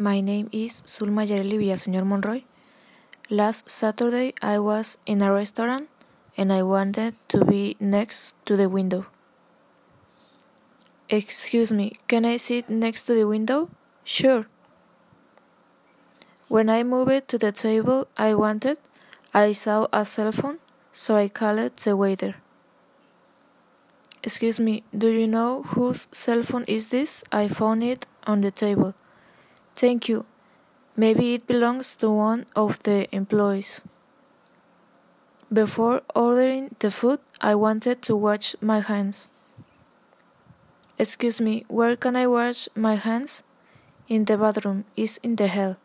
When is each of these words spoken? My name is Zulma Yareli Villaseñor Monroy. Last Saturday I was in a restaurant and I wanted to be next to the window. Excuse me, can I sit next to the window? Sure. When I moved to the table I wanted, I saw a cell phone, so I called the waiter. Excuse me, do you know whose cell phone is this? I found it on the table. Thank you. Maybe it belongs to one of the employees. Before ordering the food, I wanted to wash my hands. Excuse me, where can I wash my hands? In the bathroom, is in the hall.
My 0.00 0.22
name 0.22 0.48
is 0.50 0.82
Zulma 0.86 1.28
Yareli 1.28 1.58
Villaseñor 1.58 2.06
Monroy. 2.06 2.44
Last 3.28 3.68
Saturday 3.68 4.32
I 4.40 4.58
was 4.58 4.96
in 5.04 5.20
a 5.20 5.30
restaurant 5.30 5.90
and 6.38 6.50
I 6.50 6.62
wanted 6.62 7.16
to 7.28 7.44
be 7.44 7.76
next 7.78 8.34
to 8.46 8.56
the 8.56 8.70
window. 8.70 9.04
Excuse 11.10 11.70
me, 11.70 11.92
can 12.08 12.24
I 12.24 12.38
sit 12.38 12.70
next 12.70 13.02
to 13.08 13.12
the 13.12 13.26
window? 13.26 13.68
Sure. 14.02 14.46
When 16.48 16.70
I 16.70 16.82
moved 16.82 17.28
to 17.28 17.36
the 17.36 17.52
table 17.52 18.08
I 18.16 18.32
wanted, 18.32 18.78
I 19.34 19.52
saw 19.52 19.86
a 19.92 20.06
cell 20.06 20.32
phone, 20.32 20.60
so 20.92 21.14
I 21.14 21.28
called 21.28 21.76
the 21.76 21.94
waiter. 21.94 22.36
Excuse 24.22 24.58
me, 24.58 24.82
do 24.96 25.08
you 25.08 25.26
know 25.26 25.62
whose 25.74 26.08
cell 26.10 26.42
phone 26.42 26.64
is 26.64 26.86
this? 26.86 27.22
I 27.30 27.48
found 27.48 27.84
it 27.84 28.06
on 28.26 28.40
the 28.40 28.50
table. 28.50 28.94
Thank 29.80 30.10
you. 30.10 30.26
Maybe 30.94 31.32
it 31.32 31.46
belongs 31.46 31.94
to 32.04 32.10
one 32.10 32.44
of 32.54 32.82
the 32.82 33.08
employees. 33.16 33.80
Before 35.50 36.02
ordering 36.14 36.76
the 36.80 36.90
food, 36.90 37.20
I 37.40 37.54
wanted 37.54 38.02
to 38.02 38.14
wash 38.14 38.54
my 38.60 38.80
hands. 38.80 39.30
Excuse 40.98 41.40
me, 41.40 41.64
where 41.68 41.96
can 41.96 42.14
I 42.14 42.26
wash 42.26 42.68
my 42.74 42.96
hands? 42.96 43.42
In 44.06 44.26
the 44.26 44.36
bathroom, 44.36 44.84
is 44.96 45.18
in 45.22 45.36
the 45.36 45.48
hall. 45.48 45.76